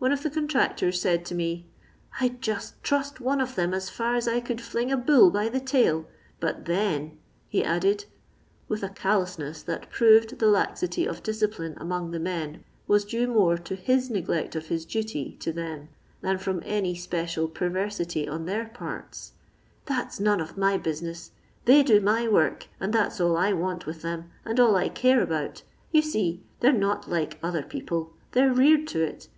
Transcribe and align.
One 0.00 0.10
of 0.10 0.24
the 0.24 0.30
contractors 0.30 1.00
said 1.00 1.24
to 1.26 1.36
nie," 1.36 1.66
I 2.20 2.26
'd 2.26 2.42
just 2.42 2.82
trust 2.82 3.20
one 3.20 3.40
of 3.40 3.54
tbem 3.54 3.72
as 3.72 3.88
far 3.90 4.16
as 4.16 4.26
I 4.26 4.40
coulil 4.40 4.58
flinff 4.58 4.92
a 4.92 4.96
bull 4.96 5.30
by 5.30 5.48
the 5.48 5.60
tail; 5.60 6.04
hut 6.42 6.64
(h<ni,*^ 6.64 7.12
he 7.48 7.62
added, 7.62 8.06
with 8.66 8.82
a 8.82 8.88
callousness 8.88 9.62
that 9.62 9.88
proved 9.88 10.40
the 10.40 10.48
laxity 10.48 11.06
of 11.06 11.22
discipline 11.22 11.74
among 11.76 12.10
the 12.10 12.18
men 12.18 12.64
was 12.88 13.04
due 13.04 13.28
more 13.28 13.56
to 13.56 13.76
his 13.76 14.10
neglect 14.10 14.56
of 14.56 14.66
his 14.66 14.84
duty 14.84 15.36
to 15.38 15.52
them 15.52 15.90
than 16.22 16.38
from 16.38 16.60
any 16.66 16.96
special 16.96 17.46
perversity 17.46 18.26
on 18.28 18.46
their 18.46 18.64
parts, 18.64 19.34
ihat*s 19.86 20.18
none 20.18 20.40
of 20.40 20.58
my 20.58 20.76
hiuintss; 20.76 21.30
they 21.66 21.84
do 21.84 22.00
my 22.00 22.26
irorl, 22.26 22.60
and 22.80 22.92
that's 22.92 23.20
all 23.20 23.36
I 23.36 23.52
vant 23.52 23.86
with 23.86 24.02
tfiem, 24.02 24.24
and 24.44 24.58
all 24.58 24.74
I 24.74 24.88
care 24.88 25.22
about. 25.22 25.62
T«n 25.92 26.02
see 26.02 26.42
they're 26.58 26.72
not 26.72 27.08
like 27.08 27.38
other 27.44 27.62
people, 27.62 28.12
they 28.32 28.42
're 28.44 28.52
reared 28.52 28.88
to 28.88 29.02
it. 29.04 29.28